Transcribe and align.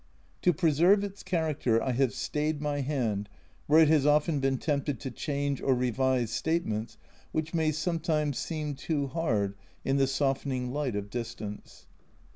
To 0.41 0.51
preserve 0.51 1.03
its 1.03 1.21
character 1.21 1.79
I 1.79 1.91
have 1.91 2.11
stayed 2.15 2.59
my 2.59 2.81
hand 2.81 3.29
where 3.67 3.79
it 3.81 3.87
has 3.89 4.03
often 4.03 4.39
been 4.39 4.57
tempted 4.57 4.99
to 5.01 5.11
change 5.11 5.61
or 5.61 5.75
revise 5.75 6.31
statements 6.31 6.97
which 7.31 7.53
may 7.53 7.71
sometimes 7.71 8.39
seem 8.39 8.73
too 8.73 9.05
hard 9.05 9.53
in 9.85 9.97
the 9.97 10.07
softening 10.07 10.73
light 10.73 10.95
of 10.95 11.11
distance. 11.11 11.85